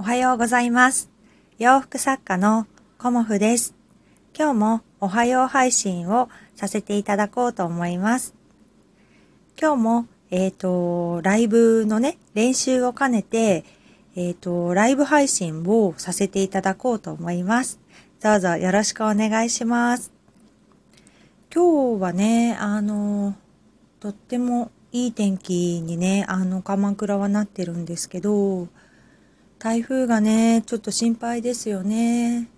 [0.00, 1.10] おはようございます。
[1.58, 2.66] 洋服作家の
[2.96, 3.74] コモフです。
[4.34, 8.34] 今日もおはよう配信をさせていただこうと思います。
[9.60, 13.66] 今日も、えっ、と、ライブのね、練習を兼ねて、
[14.16, 17.78] えっ、と、ライブ配信をさせていただこうと思います。
[18.22, 20.12] どうぞよろしくお願いします。
[21.54, 23.34] 今日はね、あの、
[24.00, 28.68] とってもいい天気にね、あの、鎌倉はなってるんですけど、
[29.60, 32.48] 台風がね、ちょっと心配ですよね。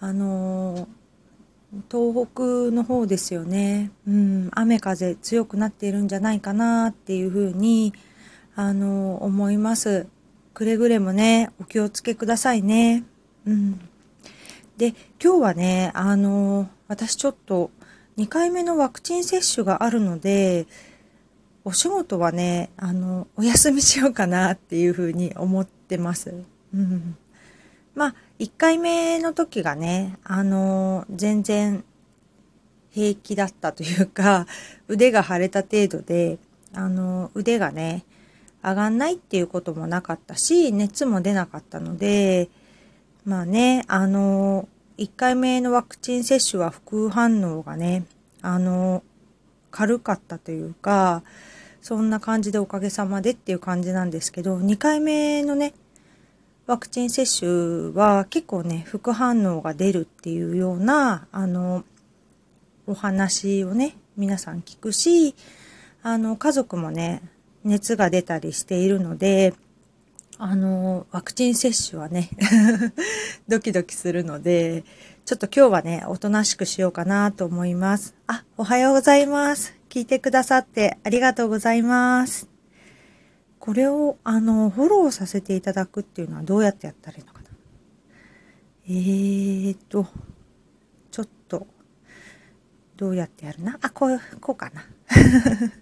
[0.00, 0.88] あの、
[1.88, 3.92] 東北の方ですよね。
[4.08, 7.94] うん、雨風強くなっているんじゃないかなっていうふうに、
[8.56, 10.08] あの、思います。
[10.52, 13.04] くれぐれもね、お気をつけくださいね。
[13.46, 13.80] うん。
[14.78, 17.70] で、今日はね、あの、私ちょっと
[18.18, 20.66] 2回目のワクチン接種があるので、
[21.64, 26.34] お仕事はね、あの、お休みしようかなっていうふうに思ってます。
[26.74, 27.16] うん。
[27.94, 31.84] まあ、1回目の時がね、あの、全然
[32.90, 34.46] 平気だったというか、
[34.88, 36.38] 腕が腫れた程度で、
[36.72, 38.04] あの、腕がね、
[38.62, 42.48] 上がんないっていうこともなかったし、熱も出なかったので、
[43.24, 48.04] まあね、あの、1回目のワクチン接種は副反応がね、
[48.42, 49.02] あの、
[49.70, 51.22] 軽かったというか、
[51.80, 55.74] そんな感じでおかげさまでっていう感じなんですけど、2回目のね、
[56.66, 61.84] ワクチン接種は結構ね、副反応が出るっていうような、あの、
[62.86, 65.34] お話をね、皆さん聞くし、
[66.02, 67.22] あの、家族もね、
[67.64, 69.54] 熱が出たりしているので、
[70.38, 72.30] あの、ワクチン接種はね、
[73.48, 74.84] ドキドキするので、
[75.24, 78.14] ちょっと今日はね、おとなしくしようかなと思います。
[78.26, 79.76] あ、おはようございます。
[79.88, 82.48] 聞いてくださってありがとうございます。
[83.60, 87.48] これを、あの、フォローさせていただくっていうのはどうやってやったらいいのかな。
[88.88, 90.06] えーと、
[91.12, 91.66] ちょっと、
[92.96, 93.78] どうやってやるな？
[93.82, 94.82] あ、こう、こうかな。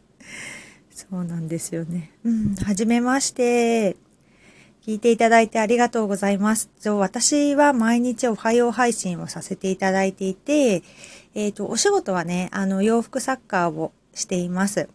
[0.91, 2.13] そうなんですよね。
[2.25, 3.97] うん、はじめまして。
[4.89, 6.71] 聞いていただいてありがとうございます。
[6.89, 10.83] 私は毎日おはよう配信をさせていただいていて、
[11.35, 14.89] えっ、と、お仕事はね、あの、洋服サッカーをしています。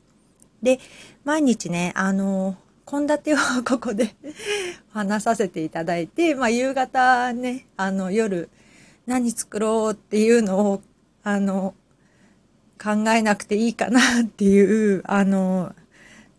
[0.64, 0.80] で、
[1.26, 2.58] 毎日ね、あの、
[2.90, 4.16] 献立をここで
[4.90, 8.50] 話させていただいて、まあ、夕方ね、あの、夜、
[9.06, 10.81] 何作ろうっていうのを、
[11.22, 11.75] あの、
[12.84, 15.75] 考えなくていいかなっていう、あの、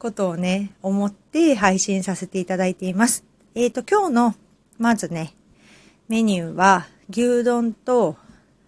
[0.00, 3.22] ことをね、思って配信させていただいています。
[3.56, 4.34] えっ、と、今日の、
[4.78, 5.32] まずね、
[6.08, 8.16] メニューは、牛丼と、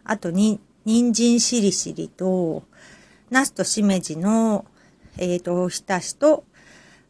[0.04, 2.62] あとに、人参しりしりと、
[3.28, 4.64] ナスとしめじの、
[5.18, 6.44] えっ、と、おひたしと、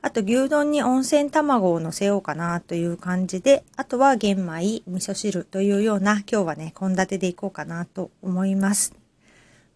[0.00, 8.94] あと牛丼に温泉卵を乗せようかなという感じで、あとは玄米、味噌汁というような、今日はね、献立でいこうかなと思います。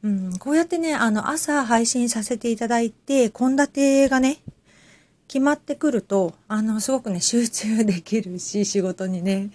[0.02, 4.38] うん、こうやってね、あの、朝配信させていただいて、献立がね、
[5.30, 9.50] 決まってくると、あの、すごくね、集中できるし、 仕事にね、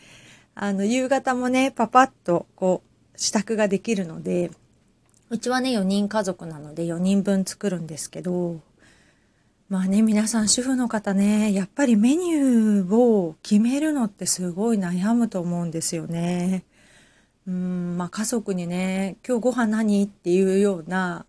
[0.56, 2.81] あの、夕方もね、パパッと、こ
[3.13, 4.52] う、支度ができるので、
[5.30, 8.62] うちはね、4人家族なので4人分作るんですけど、
[9.68, 16.64] まあね、皆さん主婦の方ね、やっぱりメニューを決めるのってすごい悩むと思うんですよね。
[17.47, 20.03] うん、まあ家族にね、今日ご飯何？
[20.06, 21.25] っていうような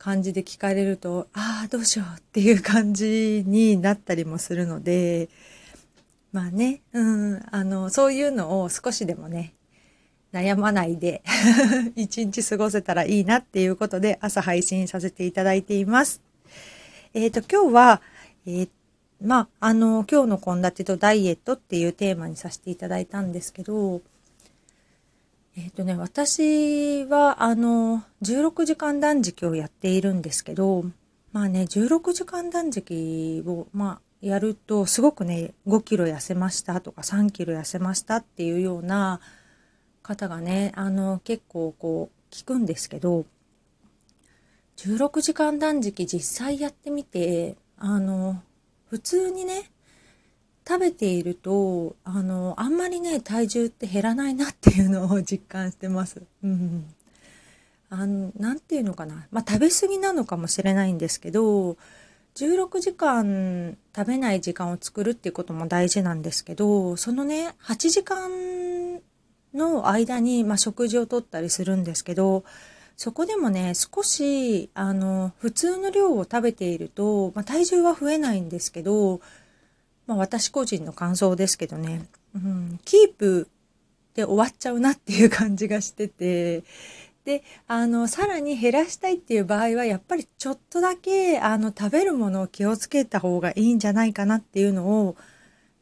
[0.00, 5.28] 感じで聞かれると、ああ、どうしようっていう感じになったりもするので、
[6.32, 9.52] まあね、うん、あの、そういうのを少しでもね、
[10.32, 11.22] 悩まないで
[11.96, 16.22] 一日過ごせたらいいなっていうことで朝配信させていただいています。
[17.12, 18.02] えっ、と、今日は、
[18.46, 18.68] えー
[19.22, 24.00] まあ、あの、今日の献立とダイエットっていうテーマにさせていただいたんですけど、
[25.56, 30.84] えっ、とね、私は、あの、16時間断食をやっているんですけど、
[31.32, 39.20] まあね、16時間断食を、まあ、やると、すごくね、5キロ痩せましたとか、3キロ痩せましたっていうような
[40.02, 43.24] 方がね、あの、結構こう、聞くんですけど、
[44.76, 48.42] 16時間断食実際やってみて、あの、
[48.88, 49.70] 普通にね、
[50.66, 56.22] 食べていると、あの、あんまりね、体重って減らないなっていうのを実感してます。
[56.42, 56.84] うん。
[57.88, 59.26] あの、なんていうのかな。
[59.30, 61.76] まあ、食べ過ぎなのかもしれないんですけど、
[62.36, 68.30] 16時間食べない時間を作るっていうことも大事なんですけど、そのね、8時間
[69.52, 72.44] の間に、まあ、食事をとったりするんですけど、
[72.96, 79.20] そこでもね、少し、あの、普通の量を食べていると、まあ、体重は増えないんですけど、
[80.10, 82.04] まあ、私個人の感想ですけどね、
[82.34, 83.48] うん、キープ
[84.14, 86.64] で終わっちゃうなっていう感じがしてて、
[87.24, 95.16] で、あの、さらに減らしたいっていう場合は、やっぱりちょっとだけ、あの、食べるものを気をつけた方がいいんじゃないかなっていうのを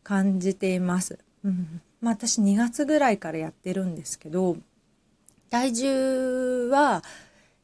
[0.03, 1.19] 感じています。
[1.43, 1.81] うん。
[2.03, 4.59] まあ、私2月ぐらいからやってるんですけど、
[5.49, 7.03] 体重は、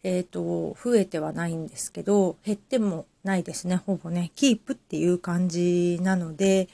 [0.03, 3.77] えっ、ー、と、増えてはないんですけど、減ってもないですね。
[3.77, 6.69] ほぼね、キープっていう感じなので、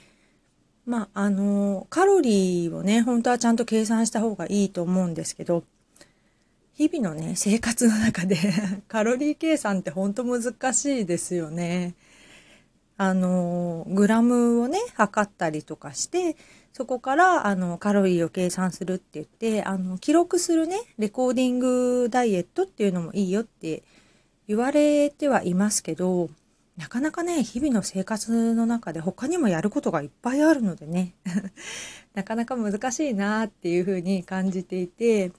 [0.85, 5.63] まあ、あの、カロリーをね、本当はちゃんと計算した方がいいと思うんですけど、
[6.75, 8.37] 日々のね、生活の中で
[8.89, 11.95] カロリー計算って本当難しいですよね。
[12.97, 16.37] あの、グラムをね、測ったりとかして、
[16.73, 23.83] そこから、あの、カロリーを計算するって言って、あの、記録するね、レコーディングダイエットっていうのもいいよって
[24.51, 26.29] 言われてはいますけど、
[26.77, 31.15] なかなかね、日々の生活の中で他にもやることがいっぱいあるのでね、
[32.15, 35.31] なかなか難しいなっていうふうに感じていて、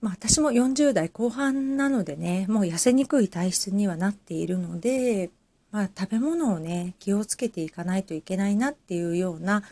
[0.00, 5.30] まあ私も40代後半なのでね、もう痩せにくい体質にはなっているので、
[5.72, 9.64] まあ、食べ物をね気をつけていかないといけないなっていうような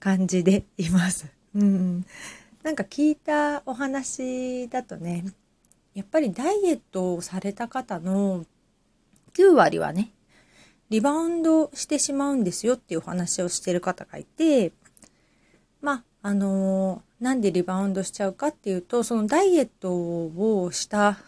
[0.00, 1.26] 感じでいます。
[1.54, 2.06] うん、
[2.62, 5.26] なんか聞いたお話だとね
[5.96, 8.44] やっぱりダイエットをされた方の
[9.34, 10.12] 9割はね
[10.90, 14.72] リバウンドしてしまうんですよっていうお話をしてる方がいて
[15.80, 21.18] まああのー、なんでリバウンドしちゃうかっていうとそのダイエットをした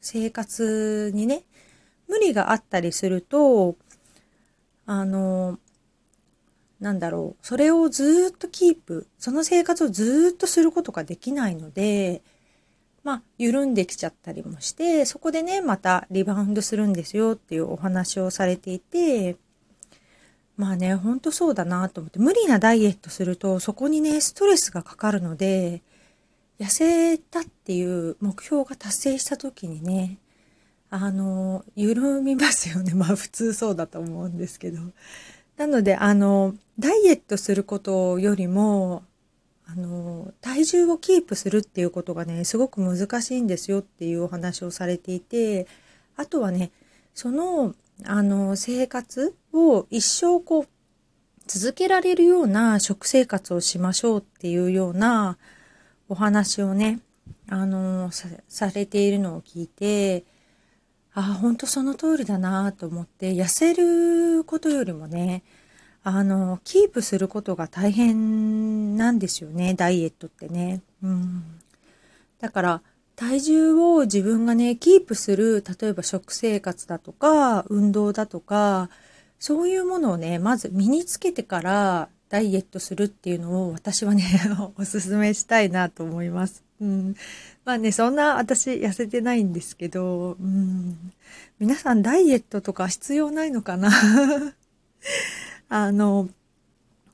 [0.00, 1.44] 生活にね
[2.10, 3.76] 無理があったりすると、
[4.84, 5.60] あの、
[6.80, 12.22] なんだろう、それをずっとキープ、その生活をずっとすることができないので、
[13.02, 19.36] まあ、緩んできちゃったりもして、そこでね、またリバウンドするんですよっていうお話をされていて、
[20.56, 25.82] まあね、ほんとそうだなと思って、無理なダイエットすると、そこにね、ストレスがかかるので、
[26.58, 30.18] 痩せたっていう目標が達成した時にね、
[30.90, 32.92] あの、緩みますよね。
[32.92, 34.80] まあ普通そうだと思うんですけど。
[35.56, 39.04] なので、あの、ダイエットすることよりも、
[39.72, 45.68] あの、体重をキープするっていうことがね、すごく難しいんですよっていうお話をされていて、
[46.16, 46.72] あとはね、
[47.14, 47.74] その、
[48.04, 50.68] あの、生活を一生こう、
[51.46, 55.38] 続けられるような食生活をしましょうっていうような
[56.08, 57.00] お話をね、
[57.48, 60.24] あの、されているのを聞いて、
[61.12, 65.42] ああ本当その通りだなと思って痩せることよりもね
[66.02, 70.80] あのキープすることが大変なんですよねダイエットってね。
[71.02, 71.42] うん、
[72.40, 72.82] だから
[73.16, 78.88] 体重を自分がねキープする例えば食生活だとか運動だとか
[79.38, 84.24] そういうものをねまず身につけてからダイエットするっていうのを私はね
[84.78, 86.62] おすすめしたいなと思います。
[86.80, 87.14] うん、
[87.66, 91.12] まあね、そんな私痩せてないんですけど、うん、
[91.58, 93.90] 皆さんダイエットとか必要ないのかな？
[95.70, 96.28] あの、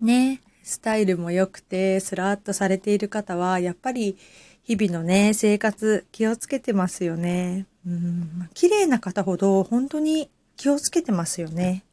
[0.01, 4.17] ね、スタイルも良くて、スラーっとされている方は、やっぱり
[4.65, 7.67] 日々のね、生活気をつけてますよね。
[7.87, 11.85] うん、綺麗な方ほど本当に気をつけてますよね。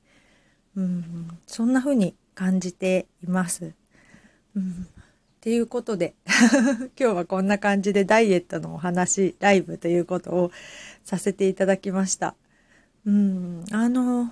[0.77, 3.73] うん、そんな風に感じています。
[4.55, 4.87] うん
[5.43, 6.15] っていうことで
[6.97, 10.51] 今日はこんな感じでダイエットのお話、ライブということを
[11.03, 12.33] させていただきました。
[13.05, 14.31] うん、あの、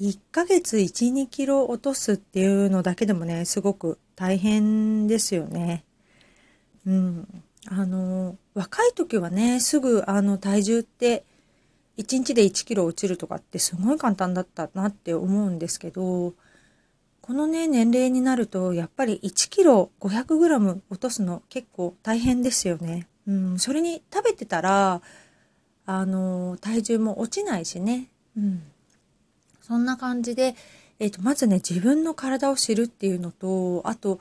[0.00, 5.84] 1ヶ月1、2キロ落とすっていうのだけでもね、すごく大変ですよね。
[6.86, 7.42] うん。
[7.66, 11.24] あの、若い時はね、すぐあの体重って
[11.98, 16.34] 1日で1キロ落ちるとかってすごい簡単だったなって思うんですけど、
[17.20, 23.08] このね、年齢になると、やっぱり1キロ500グラム落とすの結構大変ですよね。
[23.26, 25.02] うん、それに食べてたら、
[25.84, 28.08] あの、体重も落ちないしね。
[28.36, 28.62] うん。
[29.68, 30.56] そんな感じで、
[30.98, 34.18] えっ、ー、と、まずね、自分の体を知るっていうのと、あと、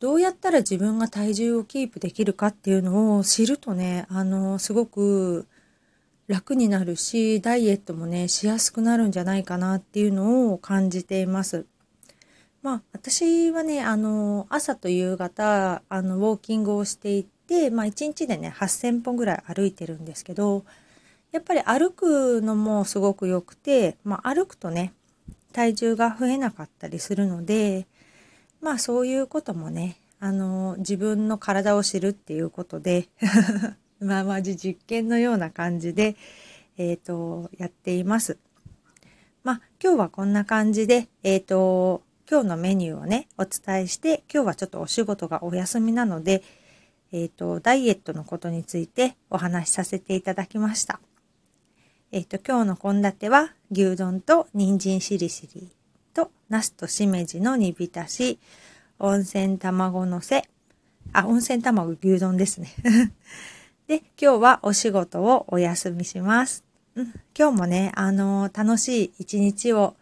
[0.00, 5.46] どうやったら自分が体重をキープできるかっていうのを知るとね、あの、すごく
[6.26, 11.66] 楽になるし、ダイエットもね、しやすくなるんじゃないかなっていうのを感じています。
[12.62, 20.64] まあ、私はね、あの、朝と夕方、あの、ウォーキングをしていて、まあ、1日でね、8000歩ぐらい歩いてるんですけど、
[21.32, 24.92] やっぱり歩くのもすごく良くて、まあ、歩くとね、
[25.52, 27.86] 体重が増えなかったりするので、
[28.60, 33.08] まあ、そういうこともね、あの、自分の体を知るっていうことで
[34.00, 36.16] まあ、まじ実験のような感じで、
[36.78, 38.38] えっ、ー、と、やっています。
[39.44, 46.42] まあ、今日はこんな感じで、えっ、ー、と、今日のメニューをね、お伝えして、今日はちょっとお仕事がお休みなので、
[47.12, 51.00] えっ、ー、と、ダイエットのことについてお話しさせていただきました。
[52.12, 55.70] えっ、ー、と、今日の献立は、牛丼と人参しりしり
[56.12, 58.40] と、ナスとしめじの煮浸し、
[58.98, 60.48] 温泉卵のせ、
[61.12, 62.74] あ、温泉卵牛丼ですね。
[63.86, 66.64] で、今日はお仕事をお休みします。
[66.96, 69.94] うん、今日もね、あのー、楽しい一日を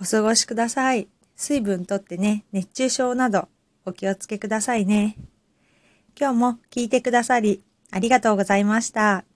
[0.00, 1.06] お過ごしください。
[1.36, 3.48] 水分とってね、熱中症など
[3.84, 5.16] お気をつけくださいね。
[6.18, 7.62] 今日も聞いてくださり
[7.92, 9.35] ありがとうございました。